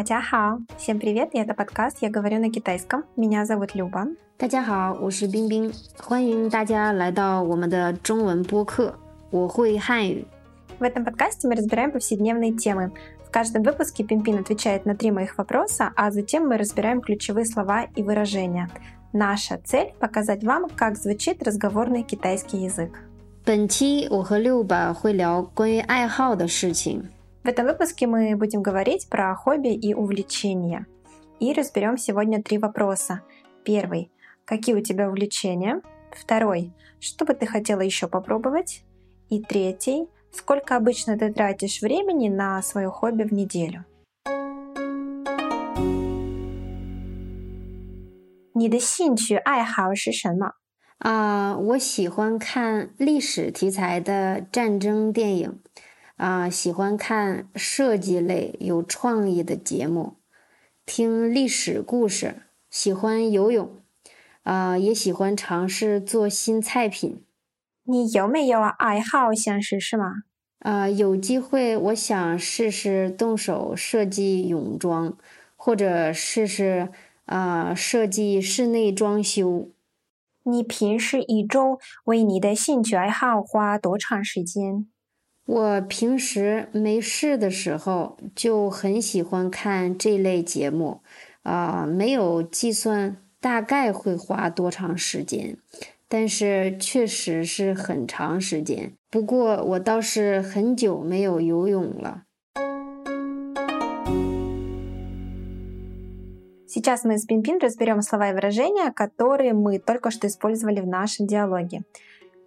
[0.00, 3.04] 大家好, всем привет, и это подкаст «Я говорю на китайском».
[3.16, 4.08] Меня зовут Люба.
[4.36, 8.94] 大家好，我是冰冰，欢迎大家来到我们的中文播客。
[9.30, 10.26] 我会汉语。
[10.78, 12.92] В этом подкасте мы разбираем повседневные темы.
[13.24, 17.86] В каждом выпуске Пимпин отвечает на три моих вопроса, а затем мы разбираем ключевые слова
[17.94, 18.68] и выражения.
[19.12, 22.90] Наша цель – показать вам, как звучит разговорный китайский язык.
[23.44, 27.04] 本期我和六把会聊关于爱好的事情。
[27.44, 30.86] В этом выпуске мы будем говорить про хобби и увлечения.
[31.38, 33.22] И разберем сегодня три вопроса.
[33.64, 34.10] Первый.
[34.44, 35.82] Какие у тебя увлечения?
[36.10, 36.72] Второй.
[37.00, 38.84] Что бы ты хотела еще попробовать?
[39.28, 40.08] И третий.
[40.32, 43.84] Сколько обычно ты тратишь времени на свое хобби в неделю?
[48.58, 50.52] 你的兴趣爱好是什么？
[50.98, 55.60] 啊、我喜欢看历史题材的战争电影，
[56.21, 60.17] 啊、喜欢看设计类有创意的节目，
[60.85, 63.71] 听历史故事，喜欢游泳，
[64.43, 67.25] 啊、也喜欢尝试做新菜品。
[67.85, 70.21] 你有没有爱好想试试吗？
[70.59, 75.17] 啊、有机会我想试试动手设计泳装，
[75.55, 76.89] 或者试试
[77.25, 79.71] 啊、设计室内装修。
[80.43, 84.87] 你平时一周为你的兴趣爱好花多长时间？
[85.46, 91.00] 我平时没事的时候就很喜欢看这类节目，
[91.42, 95.56] 啊、没有计算大概会花多长时间，
[96.08, 98.92] 但是确实是很长时间。
[99.08, 102.24] 不过我倒是很久没有游泳了。
[106.68, 111.26] Сейчас мы с Пинпин разберем слова и выражения, которые мы только что использовали в нашем
[111.26, 111.84] диалоге.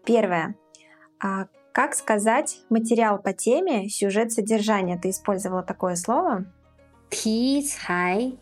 [0.05, 0.55] Первое.
[1.74, 4.96] Как сказать материал по теме, сюжет, содержание?
[4.96, 6.44] Ты использовала такое слово?
[7.10, 8.38] Тицай,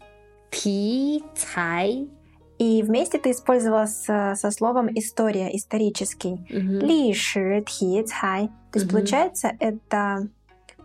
[0.51, 2.11] тицай.
[2.59, 4.05] И вместе ты использовала с,
[4.37, 6.45] со словом история, исторический.
[6.51, 8.49] Ли тицай.
[8.71, 10.29] То есть, получается, это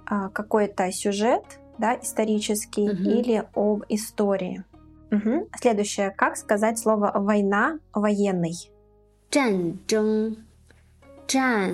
[0.05, 1.43] а, какой-то сюжет,
[1.77, 3.03] да, исторический угу.
[3.03, 4.63] или об истории.
[5.11, 5.49] Угу.
[5.59, 6.11] Следующее.
[6.11, 8.53] Как сказать слово война военный?
[9.29, 10.46] 战争
[11.26, 11.72] 战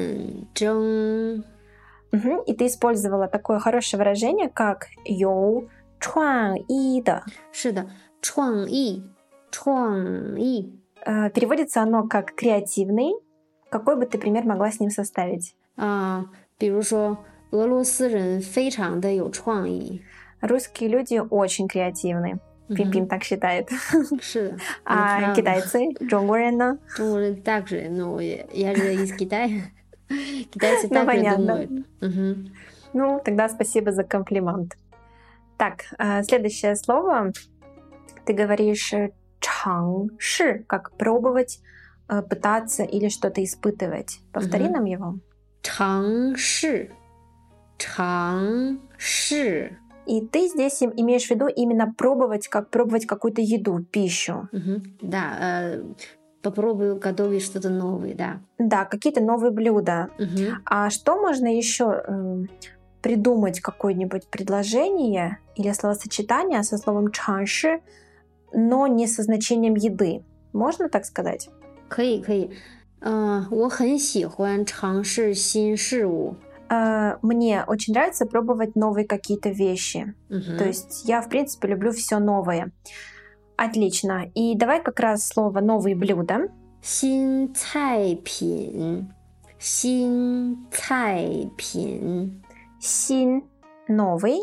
[0.54, 1.44] 争，
[2.10, 2.42] Мгм.
[2.47, 5.69] И ты использовала такое хорошее выражение, как «ю
[6.00, 7.22] чуан и да».
[7.53, 7.91] 是的，
[8.22, 9.03] 创意，
[9.50, 10.72] 创意。
[11.04, 13.12] Э, Переводится оно как «креативный».
[13.70, 15.53] Какой бы ты пример могла с ним составить?
[15.76, 16.25] 啊，
[16.56, 17.19] 比如说
[17.50, 20.00] 俄罗斯人非常的有创意，
[20.41, 22.38] Русские люди очень креативны.
[22.68, 23.69] Пим Пим так считает.
[24.22, 24.57] 是。
[24.85, 26.79] А ну, китайцы, Джонгурена?
[26.97, 29.50] Джонгурен ну, также, но ну, я же из Китая.
[30.51, 31.06] Китайцы так
[31.38, 31.72] думают.
[32.94, 34.78] Ну, тогда спасибо за комплимент.
[35.57, 37.31] Так, э, следующее слово.
[38.25, 41.59] Ты говоришь э, «чангши», как пробовать,
[42.07, 44.19] э, пытаться или что-то испытывать.
[44.31, 45.16] Повтори нам его.
[45.63, 46.91] «Чангши».
[47.78, 48.79] «Чангши».
[50.06, 54.48] И ты здесь им- имеешь в виду именно пробовать, как пробовать какую-то еду, пищу.
[54.53, 54.82] Мгм.
[55.03, 55.82] да, э,
[56.42, 58.41] попробую готовить что-то новое, да.
[58.59, 60.09] Да, какие-то новые блюда.
[60.19, 60.62] Мгм.
[60.64, 62.48] А что можно еще эм,
[63.03, 67.81] придумать какое-нибудь предложение или словосочетание со словом чанши,
[68.54, 70.22] но не со значением еды?
[70.54, 71.50] Можно так сказать?
[71.88, 72.50] 可以可以，
[73.00, 76.34] 嗯、我很喜欢尝试新事物，
[76.73, 80.16] а, мне очень нравится пробовать новые какие-то вещи.
[80.29, 80.57] Угу.
[80.57, 82.72] То есть я, в принципе, люблю все новое.
[83.56, 84.31] Отлично.
[84.34, 86.50] И давай как раз слово новые блюда.
[89.59, 91.47] Син цай.
[92.79, 93.44] Син
[93.88, 94.40] новый.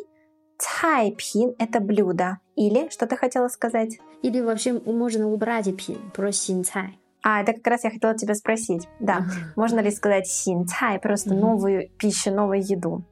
[0.59, 1.17] Цай
[1.59, 2.39] это блюдо.
[2.55, 3.99] Или что ты хотела сказать?
[4.23, 6.99] Или вообще можно убрать пин, про син цай.
[7.23, 8.89] А, это как раз я хотела тебя спросить.
[8.99, 11.41] Да, можно ли сказать синцай, просто uh-huh.
[11.41, 13.05] новую пищу, новую еду?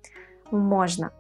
[0.51, 1.13] Можно.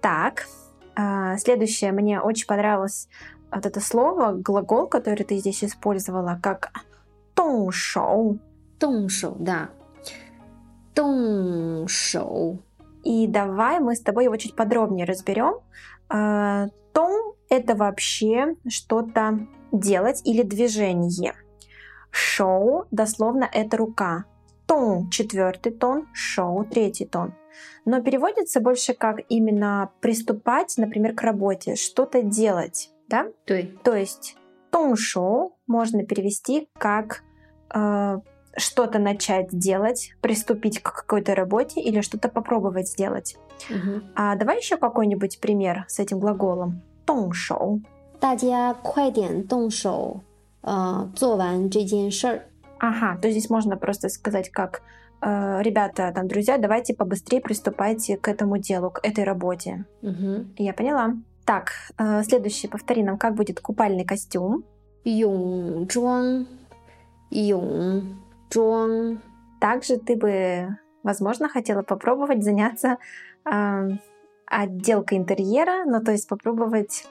[0.00, 0.46] Так,
[0.94, 1.92] а, следующее.
[1.92, 3.08] Мне очень понравилось
[3.50, 6.72] вот это слово, глагол, который ты здесь использовала, как
[7.34, 8.38] тоншоу.
[8.78, 9.70] Тоншоу, да.
[10.94, 12.60] Тоншоу.
[13.02, 15.54] И давай мы с тобой его чуть подробнее разберем.
[16.08, 21.34] А, Тон— это вообще что-то делать или движение.
[22.13, 24.25] Шоу, дословно, это рука.
[24.65, 27.33] Тон – четвертый тон, шоу – третий тон.
[27.85, 33.27] Но переводится больше как именно приступать, например, к работе, что-то делать, да?
[33.45, 34.37] 对， То есть
[34.71, 37.23] тон шоу можно перевести как
[37.73, 38.19] э,
[38.55, 43.37] что-то начать делать, приступить к какой-то работе или что-то попробовать сделать.
[43.69, 44.01] Угу.
[44.15, 46.81] А давай еще какой-нибудь пример с этим глаголом.
[47.05, 47.79] 动手.
[48.19, 50.21] 大家快点动手，
[50.63, 52.41] 呃，做完这件事儿。
[52.79, 54.81] Ага, то здесь можно просто сказать как
[55.21, 59.85] э, ребята, там, друзья, давайте побыстрее приступайте к этому делу, к этой работе.
[60.01, 61.15] 嗯哼， Я поняла.
[61.45, 64.63] Так, э, следующий, повтори нам, как будет купальный костюм.
[65.03, 66.45] 泳装，
[67.31, 68.17] 泳
[68.49, 69.19] 装，
[69.59, 72.97] Также ты бы, возможно, хотела попробовать заняться
[73.45, 73.89] э,
[74.45, 77.07] отделкой интерьера, ну, то есть попробовать,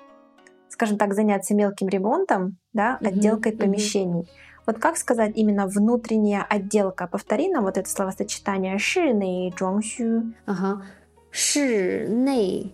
[0.74, 3.58] скажем так, заняться мелким ремонтом, да, отделкой mm-hmm.
[3.58, 4.28] помещений.
[4.66, 7.06] Вот как сказать именно внутренняя отделка?
[7.08, 10.34] Повтори нам вот это словосочетание «шины чуаншю».
[10.46, 10.84] Ага.
[11.30, 12.72] «Шины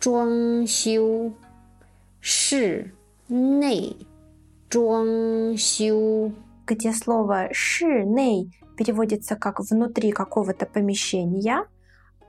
[0.00, 1.34] чуаншю».
[2.20, 3.96] «Шины
[4.68, 6.34] чуаншю».
[6.66, 11.64] Где слово «шины» переводится как «внутри какого-то помещения»,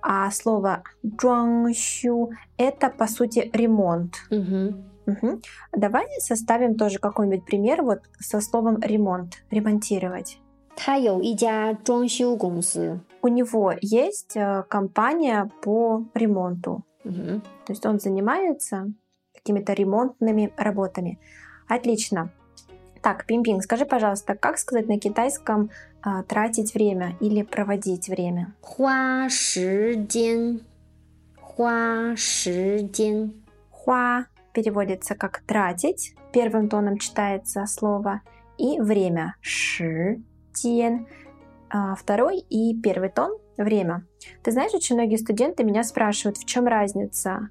[0.02, 0.84] а слово
[1.20, 4.16] «чуаншю»— это, по сути, ремонт.
[4.30, 4.91] Угу.
[5.07, 5.43] 哼， Мгм.
[5.73, 10.39] Давай составим тоже какой-нибудь пример вот со словом «ремонт», «ремонтировать».
[10.77, 13.01] 他有一家装修公司。
[13.23, 18.93] У него есть э, компания по ремонту, 嗯哼， то есть он занимается
[19.35, 21.19] какими-то ремонтными работами.
[21.69, 22.31] Отлично.
[23.01, 25.71] Так, Пимпин, скажи, пожалуйста, как сказать на китайском
[26.03, 28.55] а, тратить время или проводить время?
[28.61, 30.61] 花时间，
[31.41, 33.33] 花时间，
[33.71, 38.23] Хуа переводится как тратить, первым тоном читается слово,
[38.59, 40.23] и время ши,
[40.55, 41.07] тен,
[41.69, 44.07] а, второй и первый тон время.
[44.43, 47.51] Ты знаешь, очень многие студенты меня спрашивают, в чем разница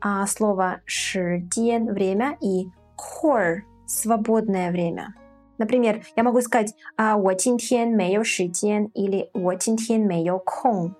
[0.00, 5.14] а, слова ши, тен, время и хор, свободное время.
[5.58, 10.94] Например, я могу сказать а, 我今天没有时间 или 我今天没有空.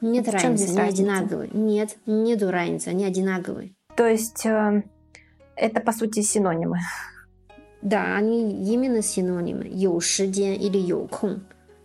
[0.00, 1.02] Нет В чем разницы, здесь не разница?
[1.02, 1.50] одинаковые.
[1.52, 3.74] Нет, нету разницы, они одинаковые.
[3.98, 4.82] То есть э,
[5.56, 6.78] это по сути синонимы.
[7.82, 9.68] Да, они именно синонимы.
[9.68, 11.42] 有时间 или 有空.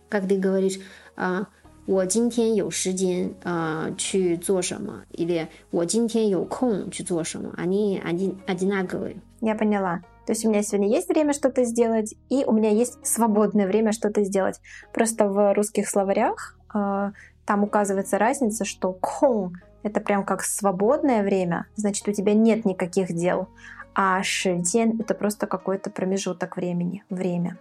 [0.08, 0.80] Как ты говоришь,
[1.16, 1.46] а,
[1.86, 9.16] 我今天有时间啊去做什么 или 我今天有空去做什么 они один, одинаковые.
[9.40, 10.02] Я поняла.
[10.26, 13.92] То есть у меня сегодня есть время что-то сделать, и у меня есть свободное время
[13.92, 14.60] что-то сделать.
[14.92, 17.10] Просто в русских словарях э,
[17.44, 23.12] там указывается разница, что кон это прям как свободное время, значит у тебя нет никаких
[23.12, 23.48] дел,
[23.94, 27.58] а шиден это просто какой-то промежуток времени, время.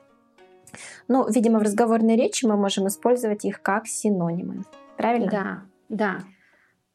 [1.08, 4.64] Ну, видимо, в разговорной речи мы можем использовать их как синонимы.
[4.98, 5.30] Правильно?
[5.32, 6.20] Да, да.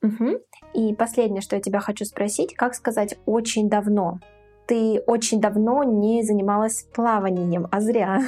[0.09, 0.39] Мгм.
[0.75, 4.21] И последнее, что я тебя хочу спросить, как сказать очень давно?
[4.67, 8.21] Ты очень давно не занималась плаванием, а зря.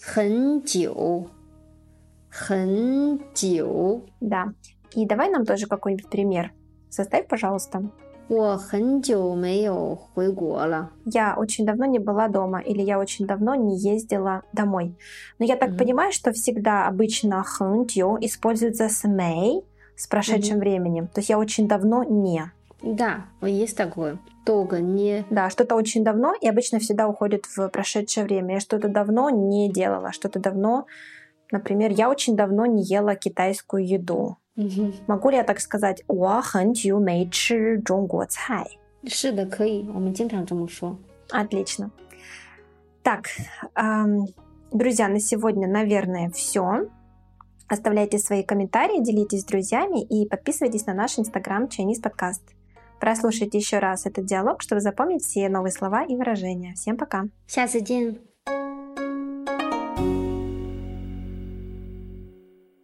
[0.00, 1.28] 很久，
[2.30, 4.52] 很久， Да.
[4.94, 6.52] И давай нам тоже какой-нибудь пример.
[6.90, 7.82] Составь, пожалуйста.
[8.30, 10.90] 我很久没有回国了。
[11.06, 14.94] Я очень давно не была дома или я очень давно не ездила домой.
[15.38, 15.78] Но я так Мгм.
[15.78, 19.64] понимаю, что всегда обычно 很久используется с may,
[19.96, 21.06] с прошедшим временем.
[21.06, 22.52] То есть я очень давно не.
[22.82, 24.18] Да, есть такое.
[24.44, 28.54] Долго не Да, что-то очень давно и обычно всегда уходит в прошедшее время.
[28.54, 30.84] Я что-то давно не делала, что-то давно,
[31.50, 34.36] например, я очень давно не ела китайскую еду.
[34.56, 34.92] Мгм.
[35.06, 36.02] Могу ли я так сказать?
[36.08, 38.66] 我很久没吃中国菜.
[39.06, 40.98] 是的，可以，我们经常这么说。
[41.30, 41.90] Отлично.
[43.04, 43.26] Так,
[43.74, 44.26] ам,
[44.72, 46.88] друзья, на сегодня, наверное, все.
[47.68, 52.42] Оставляйте свои комментарии, делитесь с друзьями и подписывайтесь на наш инстаграм Chinese Podcast.
[52.98, 56.74] Прослушайте еще раз этот диалог, чтобы запомнить все новые слова и выражения.
[56.74, 57.28] Всем пока!
[57.46, 58.18] 下次见。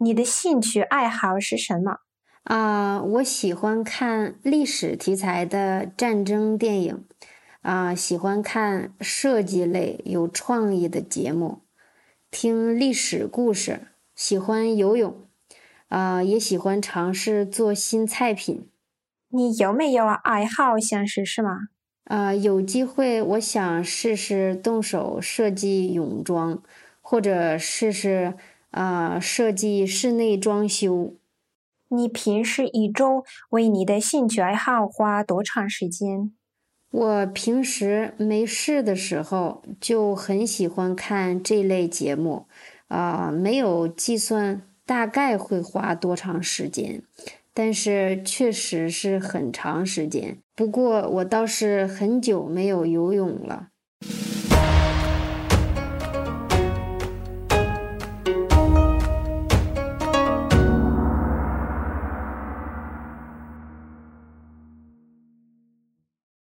[0.09, 1.99] 你的兴趣爱好是什么？
[2.45, 7.05] 啊、我喜欢看历史题材的战争电影，
[7.61, 11.61] 啊、喜欢看设计类有创意的节目，
[12.31, 13.81] 听历史故事，
[14.15, 15.27] 喜欢游泳，
[15.89, 18.67] 啊、也喜欢尝试做新菜品。
[19.27, 21.51] 你有没有爱好想试试吗？
[22.05, 26.63] 啊、有机会我想试试动手设计泳装，
[26.99, 28.33] 或者试试
[28.71, 31.15] 啊、设计室内装修。
[31.89, 36.31] 你平时一周为你的兴趣爱好花多长时间？
[36.91, 42.47] 我平时没事的时候就很喜欢看这类节目，
[42.87, 47.03] 啊、没有计算大概会花多长时间，
[47.53, 50.39] 但是确实是很长时间。
[50.55, 53.69] 不过我倒是很久没有游泳了。